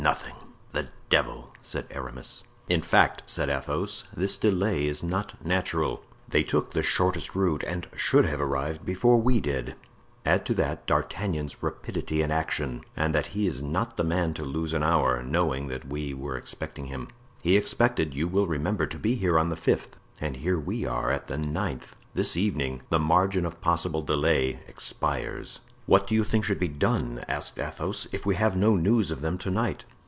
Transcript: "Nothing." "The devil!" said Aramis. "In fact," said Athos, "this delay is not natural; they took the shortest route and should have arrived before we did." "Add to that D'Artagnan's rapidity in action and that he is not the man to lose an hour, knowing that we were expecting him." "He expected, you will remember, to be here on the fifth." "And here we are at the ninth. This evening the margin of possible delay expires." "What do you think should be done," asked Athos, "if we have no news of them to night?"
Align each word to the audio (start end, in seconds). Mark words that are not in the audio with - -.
"Nothing." 0.01 0.33
"The 0.71 0.87
devil!" 1.11 1.51
said 1.61 1.85
Aramis. 1.91 2.43
"In 2.67 2.81
fact," 2.81 3.21
said 3.27 3.49
Athos, 3.51 4.03
"this 4.17 4.35
delay 4.35 4.87
is 4.87 5.03
not 5.03 5.35
natural; 5.45 6.01
they 6.27 6.41
took 6.41 6.71
the 6.73 6.81
shortest 6.81 7.35
route 7.35 7.61
and 7.67 7.87
should 7.95 8.25
have 8.25 8.41
arrived 8.41 8.83
before 8.83 9.21
we 9.21 9.39
did." 9.39 9.75
"Add 10.25 10.43
to 10.47 10.55
that 10.55 10.87
D'Artagnan's 10.87 11.61
rapidity 11.61 12.23
in 12.23 12.31
action 12.31 12.81
and 12.97 13.13
that 13.13 13.27
he 13.37 13.45
is 13.45 13.61
not 13.61 13.95
the 13.95 14.03
man 14.03 14.33
to 14.33 14.43
lose 14.43 14.73
an 14.73 14.81
hour, 14.81 15.21
knowing 15.21 15.67
that 15.67 15.87
we 15.87 16.15
were 16.15 16.35
expecting 16.35 16.85
him." 16.85 17.09
"He 17.43 17.55
expected, 17.55 18.15
you 18.15 18.27
will 18.27 18.47
remember, 18.47 18.87
to 18.87 18.97
be 18.97 19.13
here 19.17 19.37
on 19.37 19.49
the 19.51 19.55
fifth." 19.55 19.97
"And 20.19 20.37
here 20.37 20.57
we 20.57 20.83
are 20.83 21.11
at 21.11 21.27
the 21.27 21.37
ninth. 21.37 21.95
This 22.15 22.35
evening 22.35 22.81
the 22.89 22.97
margin 22.97 23.45
of 23.45 23.61
possible 23.61 24.01
delay 24.01 24.61
expires." 24.67 25.59
"What 25.87 26.07
do 26.07 26.15
you 26.15 26.23
think 26.23 26.45
should 26.45 26.59
be 26.59 26.67
done," 26.67 27.21
asked 27.27 27.59
Athos, 27.59 28.07
"if 28.11 28.25
we 28.25 28.35
have 28.35 28.55
no 28.55 28.75
news 28.75 29.11
of 29.11 29.21
them 29.21 29.37
to 29.39 29.51
night?" 29.51 29.83